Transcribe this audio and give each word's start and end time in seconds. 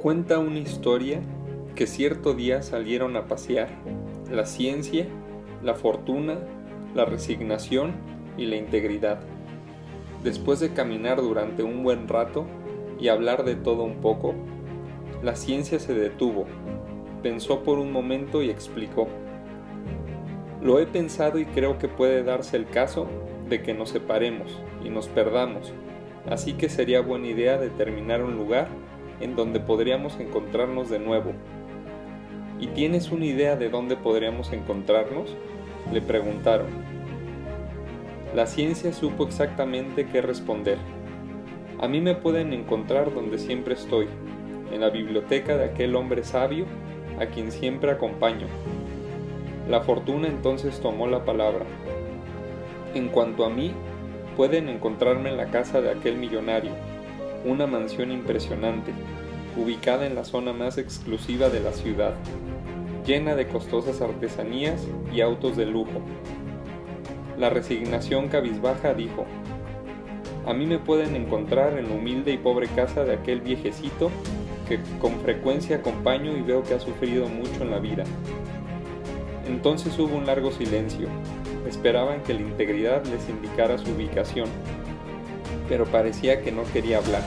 Cuenta 0.00 0.38
una 0.38 0.58
historia 0.58 1.20
que 1.74 1.86
cierto 1.86 2.32
día 2.32 2.62
salieron 2.62 3.16
a 3.16 3.26
pasear 3.26 3.68
la 4.30 4.46
ciencia, 4.46 5.06
la 5.62 5.74
fortuna, 5.74 6.38
la 6.94 7.04
resignación 7.04 7.92
y 8.36 8.46
la 8.46 8.56
integridad. 8.56 9.20
Después 10.24 10.60
de 10.60 10.72
caminar 10.72 11.18
durante 11.18 11.62
un 11.62 11.82
buen 11.82 12.08
rato 12.08 12.46
y 12.98 13.08
hablar 13.08 13.44
de 13.44 13.54
todo 13.54 13.82
un 13.82 13.96
poco, 14.00 14.34
la 15.22 15.36
ciencia 15.36 15.78
se 15.78 15.94
detuvo, 15.94 16.46
pensó 17.22 17.62
por 17.62 17.78
un 17.78 17.92
momento 17.92 18.42
y 18.42 18.50
explicó. 18.50 19.08
Lo 20.62 20.80
he 20.80 20.86
pensado 20.86 21.38
y 21.38 21.44
creo 21.44 21.78
que 21.78 21.88
puede 21.88 22.24
darse 22.24 22.56
el 22.56 22.68
caso 22.68 23.06
de 23.48 23.62
que 23.62 23.74
nos 23.74 23.90
separemos 23.90 24.60
y 24.84 24.90
nos 24.90 25.06
perdamos, 25.06 25.72
así 26.28 26.54
que 26.54 26.68
sería 26.68 27.00
buena 27.00 27.28
idea 27.28 27.58
determinar 27.58 28.22
un 28.22 28.36
lugar 28.36 28.68
en 29.20 29.36
donde 29.36 29.60
podríamos 29.60 30.18
encontrarnos 30.18 30.90
de 30.90 30.98
nuevo. 30.98 31.32
¿Y 32.60 32.66
tienes 32.68 33.12
una 33.12 33.24
idea 33.24 33.54
de 33.54 33.70
dónde 33.70 33.96
podríamos 33.96 34.52
encontrarnos? 34.52 35.36
Le 35.92 36.02
preguntaron. 36.02 36.66
La 38.34 38.46
ciencia 38.46 38.92
supo 38.92 39.24
exactamente 39.24 40.06
qué 40.06 40.20
responder. 40.20 40.78
A 41.80 41.86
mí 41.86 42.00
me 42.00 42.16
pueden 42.16 42.52
encontrar 42.52 43.14
donde 43.14 43.38
siempre 43.38 43.74
estoy, 43.74 44.08
en 44.72 44.80
la 44.80 44.90
biblioteca 44.90 45.56
de 45.56 45.66
aquel 45.66 45.94
hombre 45.94 46.24
sabio 46.24 46.66
a 47.20 47.26
quien 47.26 47.52
siempre 47.52 47.92
acompaño. 47.92 48.48
La 49.68 49.82
fortuna 49.82 50.28
entonces 50.28 50.80
tomó 50.80 51.06
la 51.06 51.26
palabra. 51.26 51.66
En 52.94 53.08
cuanto 53.08 53.44
a 53.44 53.50
mí, 53.50 53.72
pueden 54.34 54.70
encontrarme 54.70 55.28
en 55.28 55.36
la 55.36 55.50
casa 55.50 55.82
de 55.82 55.90
aquel 55.90 56.16
millonario, 56.16 56.70
una 57.44 57.66
mansión 57.66 58.10
impresionante, 58.10 58.92
ubicada 59.58 60.06
en 60.06 60.14
la 60.14 60.24
zona 60.24 60.54
más 60.54 60.78
exclusiva 60.78 61.50
de 61.50 61.60
la 61.60 61.72
ciudad, 61.72 62.14
llena 63.04 63.34
de 63.34 63.46
costosas 63.46 64.00
artesanías 64.00 64.86
y 65.12 65.20
autos 65.20 65.56
de 65.58 65.66
lujo. 65.66 66.00
La 67.38 67.50
resignación 67.50 68.28
cabizbaja 68.28 68.94
dijo, 68.94 69.26
a 70.46 70.54
mí 70.54 70.64
me 70.64 70.78
pueden 70.78 71.14
encontrar 71.14 71.78
en 71.78 71.90
la 71.90 71.94
humilde 71.94 72.32
y 72.32 72.38
pobre 72.38 72.68
casa 72.68 73.04
de 73.04 73.12
aquel 73.12 73.42
viejecito 73.42 74.10
que 74.66 74.80
con 74.98 75.20
frecuencia 75.20 75.76
acompaño 75.76 76.34
y 76.34 76.40
veo 76.40 76.62
que 76.62 76.72
ha 76.72 76.80
sufrido 76.80 77.28
mucho 77.28 77.62
en 77.62 77.70
la 77.70 77.80
vida. 77.80 78.04
Entonces 79.48 79.98
hubo 79.98 80.14
un 80.14 80.26
largo 80.26 80.52
silencio. 80.52 81.08
Esperaban 81.66 82.22
que 82.22 82.34
la 82.34 82.42
integridad 82.42 83.04
les 83.06 83.28
indicara 83.28 83.78
su 83.78 83.90
ubicación, 83.90 84.48
pero 85.68 85.86
parecía 85.86 86.42
que 86.42 86.52
no 86.52 86.64
quería 86.72 86.98
hablar, 86.98 87.22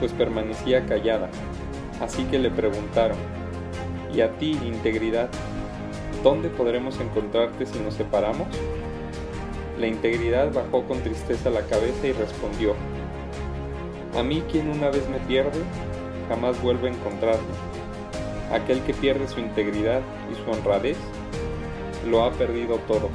pues 0.00 0.12
permanecía 0.12 0.86
callada. 0.86 1.28
Así 2.00 2.24
que 2.24 2.38
le 2.38 2.50
preguntaron, 2.50 3.18
¿y 4.14 4.22
a 4.22 4.36
ti, 4.38 4.58
integridad, 4.64 5.28
dónde 6.22 6.48
podremos 6.48 6.98
encontrarte 7.00 7.66
si 7.66 7.78
nos 7.80 7.94
separamos? 7.94 8.48
La 9.78 9.86
integridad 9.86 10.52
bajó 10.52 10.84
con 10.84 11.00
tristeza 11.00 11.50
la 11.50 11.62
cabeza 11.62 12.06
y 12.06 12.12
respondió, 12.12 12.74
a 14.16 14.22
mí 14.22 14.42
quien 14.50 14.70
una 14.70 14.88
vez 14.88 15.06
me 15.10 15.18
pierde, 15.18 15.60
jamás 16.30 16.60
vuelve 16.62 16.88
a 16.88 16.92
encontrarme. 16.92 17.85
Aquel 18.52 18.80
que 18.82 18.94
pierde 18.94 19.28
su 19.28 19.40
integridad 19.40 20.00
y 20.30 20.34
su 20.36 20.50
honradez, 20.50 20.96
lo 22.08 22.24
ha 22.24 22.32
perdido 22.32 22.76
todo. 22.86 23.10